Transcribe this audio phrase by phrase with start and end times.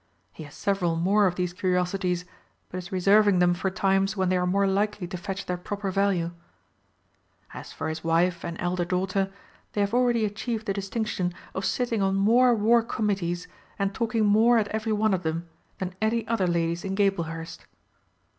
[0.33, 2.25] He has several more of these curiosities,
[2.69, 5.91] but is reserving them for times when they are more likely to fetch their proper
[5.91, 6.31] value.
[7.53, 9.31] As for his wife and elder daughter,
[9.73, 14.57] they have already achieved the distinction of sitting on more War Committees, and talking more
[14.57, 17.67] at every one of them, than any other ladies in Gablehurst.